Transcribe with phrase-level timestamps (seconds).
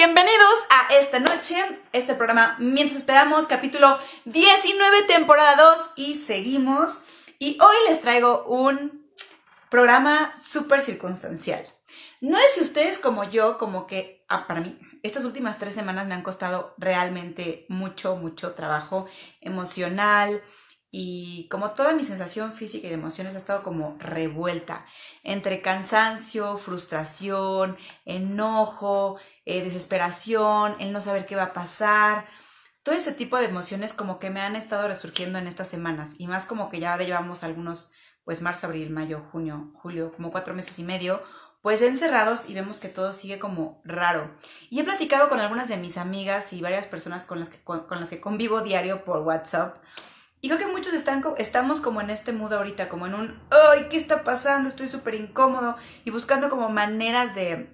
[0.00, 1.56] bienvenidos a esta noche,
[1.92, 7.00] este programa Mientras Esperamos, capítulo 19, temporada 2 y seguimos.
[7.38, 9.06] Y hoy les traigo un
[9.68, 11.66] programa súper circunstancial.
[12.22, 16.06] No es si ustedes como yo, como que ah, para mí, estas últimas tres semanas
[16.06, 19.06] me han costado realmente mucho, mucho trabajo
[19.42, 20.42] emocional,
[20.90, 24.84] y como toda mi sensación física y de emociones ha estado como revuelta
[25.22, 32.26] entre cansancio, frustración, enojo, eh, desesperación, el no saber qué va a pasar.
[32.82, 36.26] Todo ese tipo de emociones como que me han estado resurgiendo en estas semanas y
[36.26, 37.90] más como que ya llevamos algunos,
[38.24, 41.22] pues marzo, abril, mayo, junio, julio, como cuatro meses y medio,
[41.62, 44.34] pues ya encerrados y vemos que todo sigue como raro.
[44.70, 48.00] Y he platicado con algunas de mis amigas y varias personas con las que, con
[48.00, 49.76] las que convivo diario por WhatsApp
[50.40, 53.88] y creo que muchos están, estamos como en este mood ahorita, como en un, ay,
[53.90, 54.68] ¿qué está pasando?
[54.68, 57.68] Estoy súper incómodo y buscando como maneras de,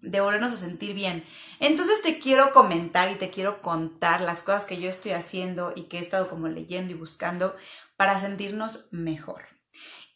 [0.00, 1.24] de volvernos a sentir bien.
[1.60, 5.84] Entonces te quiero comentar y te quiero contar las cosas que yo estoy haciendo y
[5.84, 7.54] que he estado como leyendo y buscando
[7.96, 9.44] para sentirnos mejor.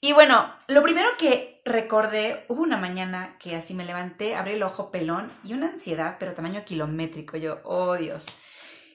[0.01, 4.63] Y bueno, lo primero que recordé, hubo una mañana que así me levanté, abrí el
[4.63, 7.37] ojo pelón y una ansiedad, pero tamaño kilométrico.
[7.37, 8.27] Yo, oh Dios.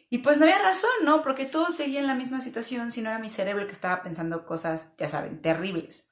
[0.09, 1.21] Y pues no había razón, ¿no?
[1.21, 4.01] Porque todo seguía en la misma situación, si no era mi cerebro el que estaba
[4.01, 6.09] pensando cosas, ya saben, terribles.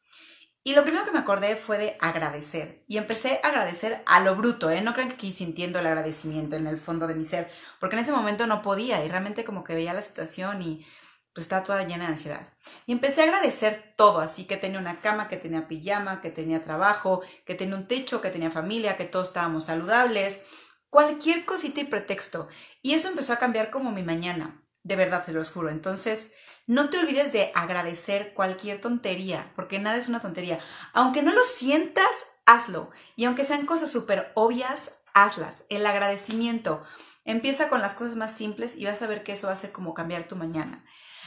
[0.64, 2.84] Y lo primero que me acordé fue de agradecer.
[2.88, 4.82] Y empecé a agradecer a lo bruto, ¿eh?
[4.82, 8.02] No crean que aquí sintiendo el agradecimiento en el fondo de mi ser, porque en
[8.02, 10.86] ese momento no podía y realmente como que veía la situación y
[11.34, 12.50] pues estaba toda llena de ansiedad.
[12.86, 16.64] Y empecé a agradecer todo, así que tenía una cama, que tenía pijama, que tenía
[16.64, 20.44] trabajo, que tenía un techo, que tenía familia, que todos estábamos saludables,
[20.90, 22.48] cualquier cosita y pretexto.
[22.82, 25.70] Y eso empezó a cambiar como mi mañana, de verdad, te lo juro.
[25.70, 26.32] Entonces,
[26.66, 30.60] no te olvides de agradecer cualquier tontería, porque nada es una tontería.
[30.94, 32.92] Aunque no lo sientas, hazlo.
[33.18, 35.66] Y aunque sean cosas súper obvias, hazlas.
[35.68, 36.84] El agradecimiento.
[37.26, 39.74] Empieza con las cosas más simples y vas a ver que eso va a hacer
[39.74, 40.86] como cambiar tu mañana.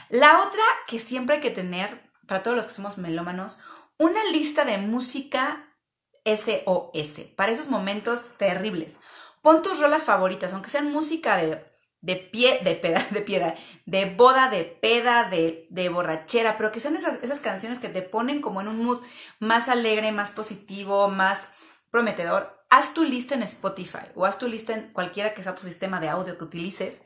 [0.08, 3.58] La otra que siempre hay que tener, para todos los que somos melómanos,
[3.98, 5.76] una lista de música
[6.24, 8.98] SOS, para esos momentos terribles.
[9.42, 11.64] Pon tus rolas favoritas, aunque sean música de,
[12.00, 13.56] de pie, de peda, de piedra,
[13.86, 18.02] de boda, de peda, de, de borrachera, pero que sean esas, esas canciones que te
[18.02, 19.00] ponen como en un mood
[19.38, 21.50] más alegre, más positivo, más
[21.90, 22.64] prometedor.
[22.70, 26.00] Haz tu lista en Spotify o haz tu lista en cualquiera que sea tu sistema
[26.00, 27.02] de audio que utilices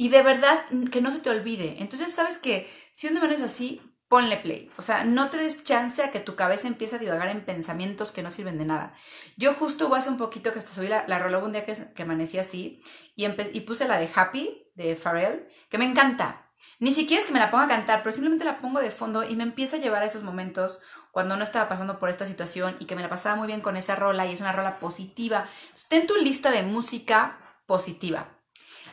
[0.00, 1.76] y de verdad que no se te olvide.
[1.80, 4.68] Entonces, sabes que si un es así, ponle play.
[4.76, 8.10] O sea, no te des chance a que tu cabeza empiece a divagar en pensamientos
[8.10, 8.92] que no sirven de nada.
[9.36, 12.02] Yo justo hubo hace un poquito que hasta subí la, la un día que, que
[12.02, 12.82] amanecí así
[13.14, 16.50] y, y puse la de Happy de Pharrell, que me encanta.
[16.80, 19.22] Ni siquiera es que me la ponga a cantar, pero simplemente la pongo de fondo
[19.22, 20.80] y me empieza a llevar a esos momentos
[21.12, 23.76] cuando no estaba pasando por esta situación y que me la pasaba muy bien con
[23.76, 25.46] esa rola y es una rola positiva.
[25.88, 28.26] Ten tu lista de música positiva.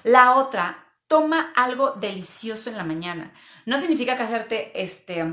[0.03, 3.33] La otra, toma algo delicioso en la mañana.
[3.65, 5.23] No significa que hacerte este,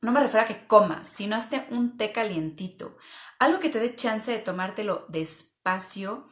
[0.00, 2.96] no me refiero a que comas, sino hazte un té calientito.
[3.38, 6.26] Algo que te dé chance de tomártelo despacio,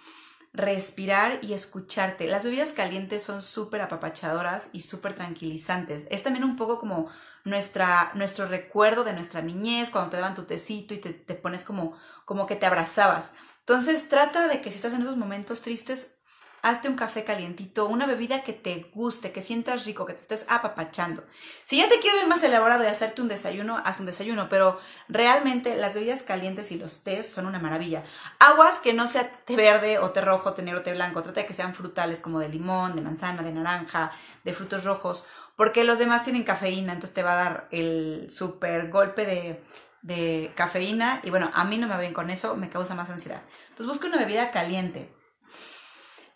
[0.55, 2.27] respirar y escucharte.
[2.29, 6.07] Las bebidas calientes son súper apapachadoras y súper tranquilizantes.
[6.11, 7.09] Es también un poco como
[7.45, 11.63] nuestra, nuestro recuerdo de nuestra niñez, cuando te daban tu tecito y te, te pones
[11.63, 11.95] como,
[12.25, 13.33] como que te abrazabas.
[13.61, 16.18] Entonces trata de que si estás en esos momentos tristes,
[16.63, 20.45] hazte un café calientito, una bebida que te guste, que sientas rico, que te estés
[20.49, 21.25] apapachando.
[21.65, 24.79] Si ya te quieres ir más elaborado y hacerte un desayuno, haz un desayuno, pero
[25.09, 28.05] realmente las bebidas calientes y los tés son una maravilla.
[28.39, 31.47] Aguas que no sea té verde o té rojo, té negro, té blanco, trata de
[31.47, 34.13] que sean frutales como de limón, de manzana, de naranja,
[34.45, 35.27] de frutos rojos,
[35.57, 39.63] porque los demás tienen cafeína, entonces te va a dar el super golpe de,
[40.03, 43.11] de cafeína y bueno, a mí no me va bien con eso, me causa más
[43.11, 43.43] ansiedad.
[43.71, 45.18] Entonces busca una bebida caliente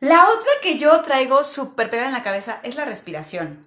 [0.03, 3.65] la otra que yo traigo súper pegada en la cabeza es la respiración.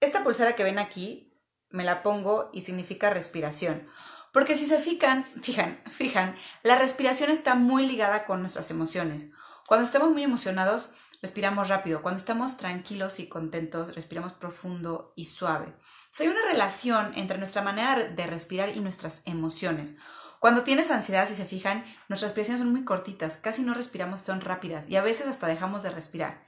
[0.00, 1.32] Esta pulsera que ven aquí,
[1.70, 3.88] me la pongo y significa respiración.
[4.32, 6.34] Porque si se fijan, fijan, fijan,
[6.64, 9.26] la respiración está muy ligada con nuestras emociones.
[9.68, 10.90] Cuando estamos muy emocionados,
[11.22, 12.02] respiramos rápido.
[12.02, 15.72] Cuando estamos tranquilos y contentos, respiramos profundo y suave.
[16.18, 19.94] hay una relación entre nuestra manera de respirar y nuestras emociones.
[20.44, 24.42] Cuando tienes ansiedad, si se fijan, nuestras respiraciones son muy cortitas, casi no respiramos, son
[24.42, 26.44] rápidas y a veces hasta dejamos de respirar.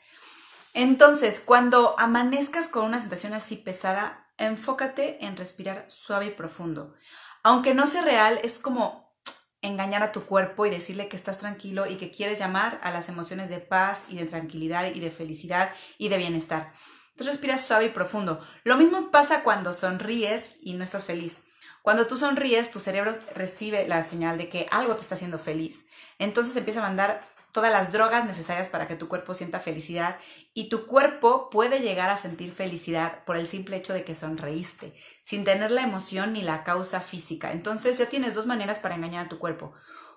[0.75, 6.95] Entonces, cuando amanezcas con una sensación así pesada, enfócate en respirar suave y profundo.
[7.43, 9.17] Aunque no sea real, es como
[9.63, 13.09] engañar a tu cuerpo y decirle que estás tranquilo y que quieres llamar a las
[13.09, 16.71] emociones de paz y de tranquilidad y de felicidad y de bienestar.
[17.13, 18.45] Entonces respiras suave y profundo.
[18.63, 21.41] Lo mismo pasa cuando sonríes y no estás feliz.
[21.87, 25.87] Cuando tú sonríes, tu cerebro recibe la señal de que algo te está haciendo feliz.
[26.19, 30.19] Entonces empieza a mandar todas las drogas necesarias para que tu cuerpo sienta felicidad
[30.53, 34.95] y tu cuerpo puede llegar a sentir felicidad por el simple hecho de que sonreíste,
[35.23, 37.53] sin tener la emoción ni la causa física.
[37.53, 39.73] Entonces ya tienes dos maneras para engañar a tu cuerpo.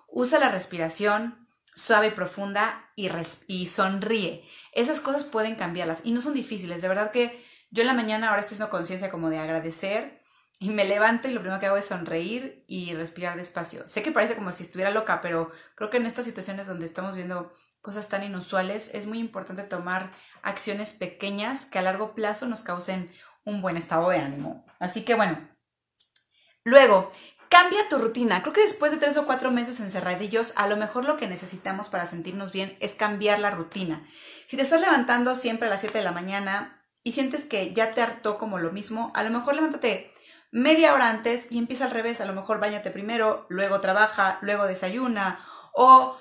[0.08, 1.46] Usa la respiración
[1.76, 4.44] suave y profunda y, sonríe.
[4.72, 6.82] Esas cosas pueden cambiarlas y no son difíciles.
[6.82, 10.19] De verdad que yo en la mañana ahora estoy haciendo conciencia como de agradecer
[10.62, 13.88] y me levanto y lo primero que hago es sonreír y respirar despacio.
[13.88, 17.14] Sé que parece como si estuviera loca, pero creo que en estas situaciones donde estamos
[17.14, 20.12] viendo cosas tan inusuales es muy importante tomar
[20.42, 23.10] acciones pequeñas que a largo plazo nos causen
[23.44, 24.66] un buen estado de ánimo.
[24.78, 25.48] Así que bueno,
[26.62, 27.10] luego,
[27.48, 28.42] cambia tu rutina.
[28.42, 31.88] Creo que después de tres o cuatro meses encerradillos, a lo mejor lo que necesitamos
[31.88, 34.06] para sentirnos bien es cambiar la rutina.
[34.46, 37.92] Si te estás levantando siempre a las 7 de la mañana y sientes que ya
[37.92, 40.12] te hartó como lo mismo, a lo mejor levántate
[40.50, 42.20] media hora antes y empieza al revés.
[42.20, 45.40] A lo mejor bañate primero, luego trabaja, luego desayuna
[45.72, 46.16] o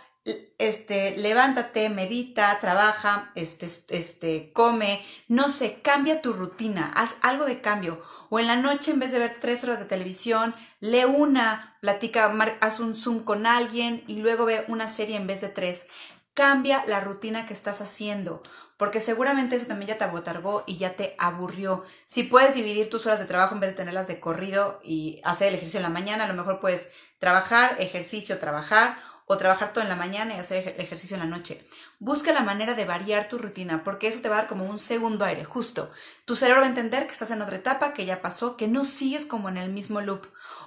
[0.57, 7.61] este, levántate, medita, trabaja, este, este, come, no sé, cambia tu rutina, haz algo de
[7.61, 8.01] cambio.
[8.29, 12.31] O en la noche, en vez de ver tres horas de televisión, lee una, platica,
[12.61, 15.87] haz un Zoom con alguien y luego ve una serie en vez de tres.
[16.33, 18.43] Cambia la rutina que estás haciendo
[18.79, 21.83] porque seguramente eso también ya te abotargó y ya te aburrió.
[22.05, 25.49] Si puedes dividir tus horas de trabajo en vez de tenerlas de corrido y hacer
[25.49, 26.89] el ejercicio en la mañana, a lo mejor puedes
[27.19, 31.37] trabajar, ejercicio, trabajar o trabajar todo en la mañana y hacer el ejercicio en la
[31.37, 31.61] noche.
[31.99, 34.79] Busca la manera de variar tu rutina, porque eso te va a dar como un
[34.79, 35.91] segundo aire, justo.
[36.23, 38.85] Tu cerebro va a entender que estás en otra etapa, que ya pasó, que no
[38.85, 40.25] sigues como en el mismo loop.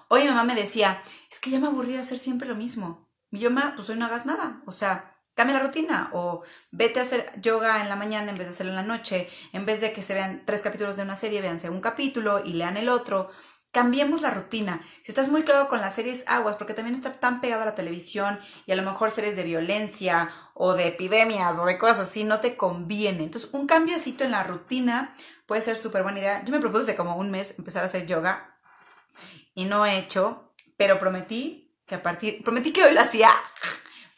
[0.09, 3.09] Hoy mi mamá me decía, es que ya me aburrí de hacer siempre lo mismo.
[3.31, 4.61] Y yo, mamá, pues hoy no hagas nada.
[4.67, 8.47] O sea, cambia la rutina o vete a hacer yoga en la mañana en vez
[8.47, 11.17] de hacerlo en la noche, en vez de que se vean tres capítulos de una
[11.17, 13.31] serie, véanse un capítulo y lean el otro.
[13.71, 14.83] Cambiemos la rutina.
[15.03, 17.75] Si estás muy claro con las series aguas, porque también está tan pegado a la
[17.75, 22.23] televisión y a lo mejor series de violencia o de epidemias o de cosas así,
[22.23, 23.25] no te conviene.
[23.25, 25.15] Entonces, un cambiocito en la rutina
[25.47, 26.45] puede ser súper buena idea.
[26.45, 28.59] Yo me propuse hace como un mes empezar a hacer yoga
[29.55, 33.31] y no he hecho, pero prometí que a partir, prometí que hoy lo hacía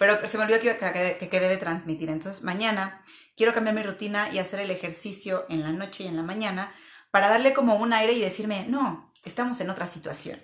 [0.05, 0.77] pero se me olvidó que,
[1.19, 2.11] que, quedé de transmitir.
[2.11, 3.03] Entonces mañana
[3.37, 6.73] quiero cambiar mi rutina y hacer el ejercicio en la noche y en la mañana
[7.11, 10.43] para darle como un aire y decirme, no, estamos en otra situación.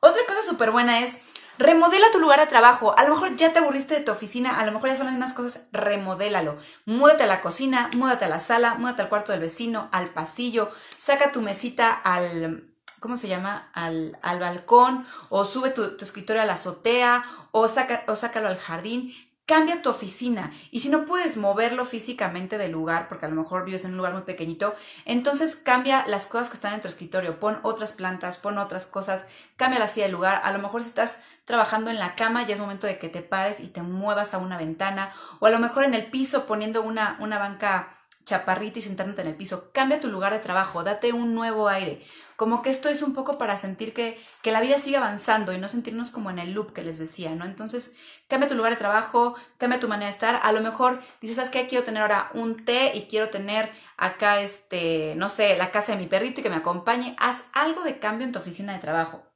[0.00, 1.18] Otra cosa súper buena es
[1.58, 2.96] remodela tu lugar de trabajo.
[2.96, 5.14] A lo mejor ya te aburriste de tu oficina, a lo mejor ya son las
[5.14, 6.58] mismas cosas, remodélalo.
[6.86, 10.70] Múdate a la cocina, múdate a la sala, múdate al cuarto del vecino, al pasillo,
[10.98, 12.69] saca tu mesita al,
[13.00, 13.70] ¿cómo se llama?
[13.72, 18.58] Al, al balcón, o sube tu, escritorio a la azotea, o, saca, o sácalo al
[18.58, 19.14] jardín.
[19.46, 20.52] Cambia tu oficina.
[20.70, 23.96] Y si no puedes moverlo físicamente del lugar, porque a lo mejor vives en un
[23.96, 24.76] lugar muy pequeñito,
[25.06, 27.40] entonces cambia las cosas que están en tu escritorio.
[27.40, 29.26] Pon otras plantas, pon otras cosas,
[29.56, 30.40] cambia la silla del lugar.
[30.44, 33.22] A lo mejor si estás trabajando en la cama, ya es momento de que te
[33.22, 35.12] pares y te muevas a una ventana.
[35.40, 37.92] O a lo mejor en el piso poniendo una, una banca
[38.24, 39.70] chaparrita y sentándote en el piso.
[39.72, 42.02] Cambia tu lugar de trabajo, date un nuevo aire.
[42.36, 45.58] Como que esto es un poco para sentir que, que la vida sigue avanzando y
[45.58, 47.44] no sentirnos como en el loop que les decía, ¿no?
[47.44, 47.96] Entonces,
[48.28, 50.40] cambia tu lugar de trabajo, cambia tu manera de estar.
[50.42, 51.66] A lo mejor dices, ¿sabes qué?
[51.66, 55.98] Quiero tener ahora un té y quiero tener acá, este, no sé, la casa de
[55.98, 57.16] mi perrito y que me acompañe.
[57.18, 59.30] Haz algo de cambio en tu oficina de trabajo.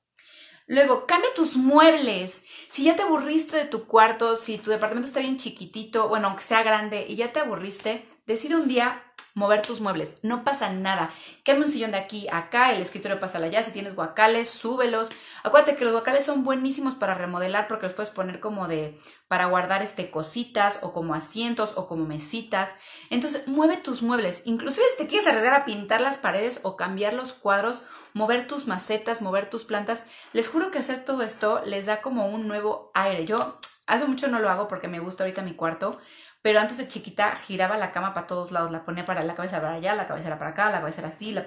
[0.67, 2.45] Luego, cambia tus muebles.
[2.71, 6.43] Si ya te aburriste de tu cuarto, si tu departamento está bien chiquitito, bueno, aunque
[6.43, 9.03] sea grande y ya te aburriste, decide un día
[9.35, 10.17] mover tus muebles.
[10.23, 11.11] No pasa nada.
[11.45, 13.63] Cambia un sillón de aquí a acá, el escritorio pasa allá.
[13.63, 15.11] Si tienes guacales, súbelos.
[15.43, 19.47] Acuérdate que los guacales son buenísimos para remodelar porque los puedes poner como de para
[19.47, 22.77] guardar este cositas o como asientos o como mesitas.
[23.11, 24.43] Entonces, mueve tus muebles.
[24.45, 28.67] Inclusive si te quieres arriesgar a pintar las paredes o cambiar los cuadros, mover tus
[28.67, 32.93] macetas, mover tus plantas, les juro que hacer todo esto les da como un nuevo
[32.95, 33.27] aire.
[33.27, 35.99] Yo hace mucho no lo hago porque me gusta ahorita mi cuarto,
[36.45, 39.63] pero antes de chiquita giraba la cama para todos lados, la ponía para la cabeza
[39.63, 41.47] para allá, la cabeza era para acá, la cabeza era así, la,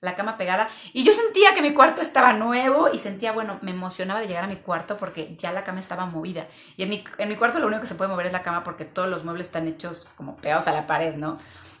[0.00, 0.66] la, cama pegada.
[0.94, 4.44] Y yo sentía que mi cuarto estaba nuevo y sentía, bueno, me emocionaba de llegar
[4.44, 6.46] a mi cuarto porque ya la cama estaba movida.
[6.78, 8.64] Y en mi, en mi cuarto lo único que se puede mover es la cama
[8.64, 11.36] porque todos los muebles están hechos como pegados a la pared, ¿no?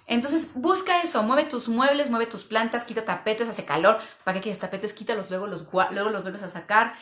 [0.06, 4.00] Entonces busca eso, mueve tus muebles, mueve tus plantas, quita tapetes, hace calor.
[4.22, 4.92] ¿Para qué quieres tapetes?
[4.92, 6.92] Quítalos, luego los, luego los vuelves a sacar.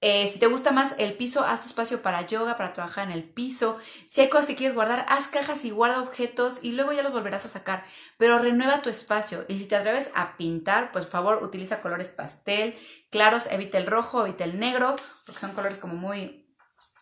[0.00, 3.12] Eh, si te gusta más el piso, haz tu espacio para yoga, para trabajar en
[3.12, 3.78] el piso.
[4.06, 7.12] Si hay cosas que quieres guardar, haz cajas y guarda objetos y luego ya los
[7.12, 7.84] volverás a sacar.
[8.16, 9.44] Pero renueva tu espacio.
[9.48, 12.78] Y si te atreves a pintar, pues por favor utiliza colores pastel,
[13.10, 14.94] claros, evita el rojo, evita el negro,
[15.26, 16.44] porque son colores como muy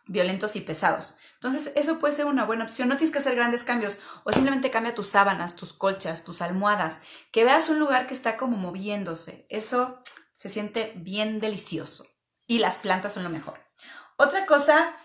[0.07, 1.17] violentos y pesados.
[1.35, 2.89] Entonces, eso puede ser una buena opción.
[2.89, 7.01] No tienes que hacer grandes cambios o simplemente cambia tus sábanas, tus colchas, tus almohadas,
[7.31, 9.47] que veas un lugar que está como moviéndose.
[9.51, 10.01] Eso
[10.33, 12.16] se siente bien delicioso
[12.47, 13.61] y las plantas son lo mejor.
[14.17, 14.97] Otra cosa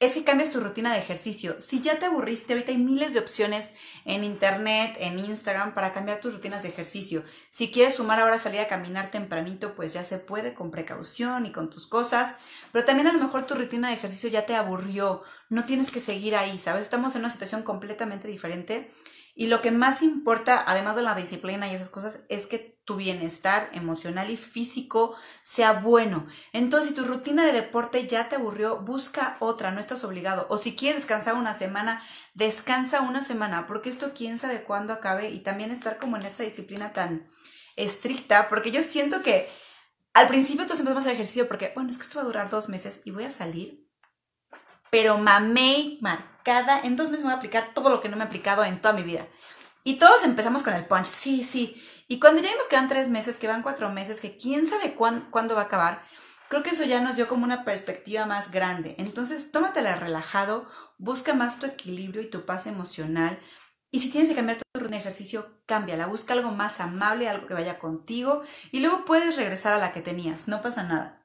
[0.00, 1.60] es que cambies tu rutina de ejercicio.
[1.60, 3.72] Si ya te aburriste, ahorita hay miles de opciones
[4.04, 7.22] en internet, en Instagram, para cambiar tus rutinas de ejercicio.
[7.48, 11.52] Si quieres sumar ahora salir a caminar tempranito, pues ya se puede con precaución y
[11.52, 12.36] con tus cosas.
[12.72, 15.22] Pero también a lo mejor tu rutina de ejercicio ya te aburrió.
[15.48, 16.82] No tienes que seguir ahí, ¿sabes?
[16.82, 18.90] Estamos en una situación completamente diferente.
[19.36, 22.96] Y lo que más importa, además de la disciplina y esas cosas, es que tu
[22.96, 26.26] bienestar emocional y físico sea bueno.
[26.52, 30.46] Entonces, si tu rutina de deporte ya te aburrió, busca otra, no estás obligado.
[30.50, 32.02] O si quieres descansar una semana,
[32.34, 36.44] descansa una semana, porque esto quién sabe cuándo acabe y también estar como en esa
[36.44, 37.26] disciplina tan
[37.76, 39.48] estricta, porque yo siento que
[40.12, 42.50] al principio todos empezamos a hacer ejercicio porque, bueno, es que esto va a durar
[42.50, 43.83] dos meses y voy a salir,
[44.94, 48.22] pero mamé marcada, en dos meses me voy a aplicar todo lo que no me
[48.22, 49.26] he aplicado en toda mi vida.
[49.82, 53.08] Y todos empezamos con el punch, sí, sí, y cuando ya vimos que van tres
[53.08, 56.04] meses, que van cuatro meses, que quién sabe cuándo va a acabar,
[56.48, 58.94] creo que eso ya nos dio como una perspectiva más grande.
[58.98, 63.40] Entonces, tómatela relajado, busca más tu equilibrio y tu paz emocional.
[63.90, 66.06] Y si tienes que cambiar tu rutina de ejercicio, cámbiala.
[66.06, 68.44] Busca algo más amable, algo que vaya contigo.
[68.70, 70.46] Y luego puedes regresar a la que tenías.
[70.46, 71.23] No pasa nada.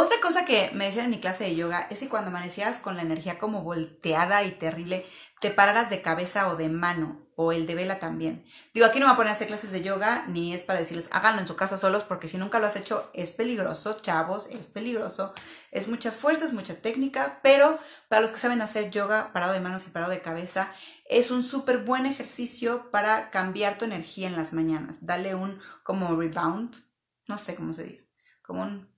[0.00, 2.94] Otra cosa que me decían en mi clase de yoga es que cuando amanecías con
[2.94, 5.04] la energía como volteada y terrible,
[5.40, 8.44] te pararas de cabeza o de mano, o el de vela también.
[8.72, 10.78] Digo, aquí no me voy a poner a hacer clases de yoga, ni es para
[10.78, 14.46] decirles háganlo en su casa solos, porque si nunca lo has hecho es peligroso, chavos,
[14.52, 15.34] es peligroso.
[15.72, 19.58] Es mucha fuerza, es mucha técnica, pero para los que saben hacer yoga parado de
[19.58, 20.70] manos y parado de cabeza,
[21.10, 25.06] es un súper buen ejercicio para cambiar tu energía en las mañanas.
[25.06, 26.76] Dale un como rebound,
[27.26, 28.08] no sé cómo se dice,
[28.42, 28.96] como un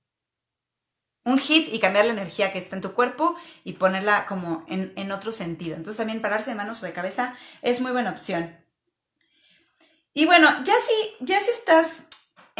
[1.31, 5.13] un hit y cambiar la energía que está en tu cuerpo y ponerla como en,
[5.13, 5.77] otro sentido.
[5.77, 8.57] Entonces también pararse de manos o de cabeza es muy buena opción.
[10.13, 12.05] Y bueno, ya si, ya si estás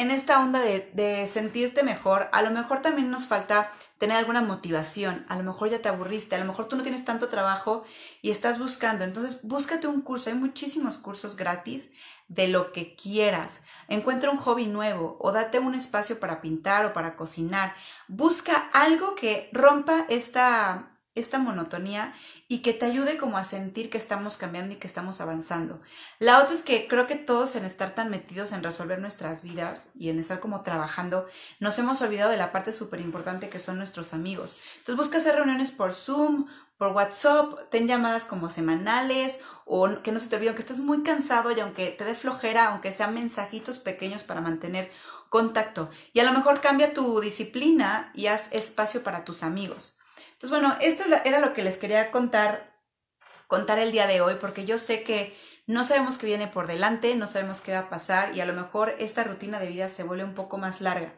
[0.01, 4.41] en esta onda de, de, sentirte mejor, a lo mejor también nos falta tener alguna
[4.41, 7.85] motivación, a lo mejor ya te aburriste, a lo mejor tú no tienes tanto trabajo
[8.23, 11.91] y estás buscando, entonces búscate un curso, hay muchísimos cursos gratis
[12.29, 13.61] de lo que quieras.
[13.89, 17.75] Encuentra un hobby nuevo o date un espacio para pintar o para cocinar.
[18.09, 22.15] Busca algo que rompa esta, esta monotonía
[22.47, 25.81] y que te ayude como a sentir que estamos cambiando y que estamos avanzando.
[26.19, 29.91] La otra es que creo que todos en estar tan metidos en resolver nuestras vidas
[29.95, 31.27] y en estar como trabajando,
[31.59, 34.57] nos hemos olvidado de la parte súper importante que son nuestros amigos.
[34.79, 36.47] Entonces busca hacer reuniones por Zoom,
[36.79, 41.03] por WhatsApp, ten llamadas como semanales o que no se te olvide, que estés muy
[41.03, 44.91] cansado y aunque te dé flojera, aunque sean mensajitos pequeños para mantener
[45.29, 45.91] contacto.
[46.15, 50.00] Y a lo mejor cambia tu disciplina y haz espacio para tus amigos.
[50.41, 52.81] Entonces, bueno, esto era lo que les quería contar,
[53.47, 57.15] contar el día de hoy, porque yo sé que no sabemos qué viene por delante,
[57.15, 60.03] no sabemos qué va a pasar y a lo mejor esta rutina de vida se
[60.03, 61.13] vuelve un poco más larga.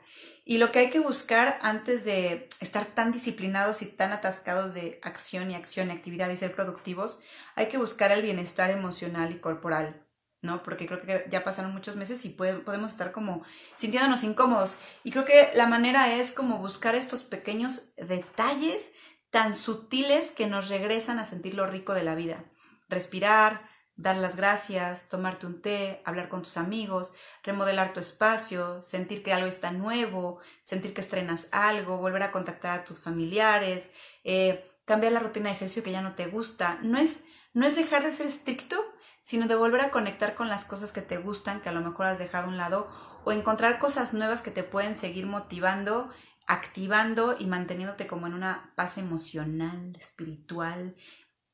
[0.44, 4.98] Y lo que hay que buscar antes de estar tan disciplinados y tan atascados de
[5.04, 7.20] acción y acción y actividad y ser productivos,
[7.54, 10.02] hay que buscar el bienestar emocional y corporal,
[10.40, 10.64] ¿no?
[10.64, 13.44] Porque creo que ya pasaron muchos meses y podemos estar como
[13.76, 14.74] sintiéndonos incómodos.
[15.04, 18.90] Y creo que la manera es como buscar estos pequeños detalles
[19.32, 22.44] tan sutiles que nos regresan a sentir lo rico de la vida.
[22.90, 23.62] Respirar,
[23.96, 29.32] dar las gracias, tomarte un té, hablar con tus amigos, remodelar tu espacio, sentir que
[29.32, 35.14] algo está nuevo, sentir que estrenas algo, volver a contactar a tus familiares, eh, cambiar
[35.14, 36.78] la rutina de ejercicio que ya no te gusta.
[36.82, 37.24] No es,
[37.54, 38.84] no es dejar de ser estricto,
[39.22, 42.04] sino de volver a conectar con las cosas que te gustan, que a lo mejor
[42.04, 42.90] has dejado a un lado,
[43.24, 46.10] o encontrar cosas nuevas que te pueden seguir motivando,
[46.46, 50.94] activando y manteniéndote como en una paz emocional, espiritual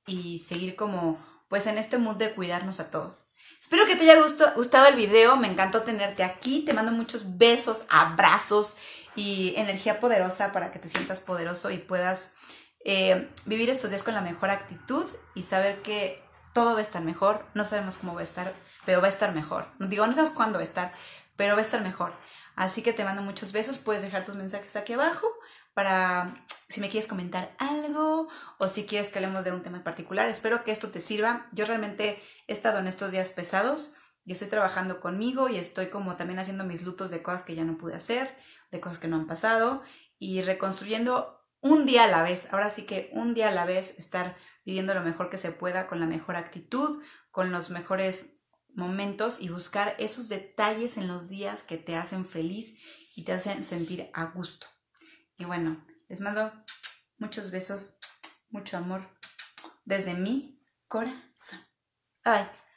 [0.06, 1.18] y seguir como
[1.48, 3.32] pues en este mood de cuidarnos a todos.
[3.60, 4.22] Espero que te haya
[4.54, 8.76] gustado el video, me encantó tenerte aquí, te mando muchos besos, abrazos
[9.16, 12.32] y energía poderosa para que te sientas poderoso y puedas
[12.84, 15.04] eh, vivir estos días con la mejor actitud
[15.34, 16.22] y saber que
[16.54, 18.54] todo va a estar mejor, no sabemos cómo va a estar,
[18.84, 19.66] pero va a estar mejor.
[19.78, 20.92] Digo, no sabes cuándo va a estar,
[21.36, 22.12] pero va a estar mejor.
[22.58, 25.28] Así que te mando muchos besos, puedes dejar tus mensajes aquí abajo
[25.74, 28.26] para si me quieres comentar algo
[28.58, 30.28] o si quieres que hablemos de un tema en particular.
[30.28, 31.46] Espero que esto te sirva.
[31.52, 33.92] Yo realmente he estado en estos días pesados
[34.24, 37.62] y estoy trabajando conmigo y estoy como también haciendo mis lutos de cosas que ya
[37.62, 38.36] no pude hacer,
[38.72, 39.84] de cosas que no han pasado
[40.18, 42.52] y reconstruyendo un día a la vez.
[42.52, 44.36] Ahora sí que un día a la vez estar
[44.66, 48.37] viviendo lo mejor que se pueda con la mejor actitud, con los mejores
[48.78, 52.78] momentos y buscar esos detalles en los días que te hacen feliz
[53.16, 54.68] y te hacen sentir a gusto.
[55.36, 56.52] Y bueno, les mando
[57.18, 57.98] muchos besos,
[58.48, 59.02] mucho amor
[59.84, 61.60] desde mi corazón.
[62.24, 62.67] Bye.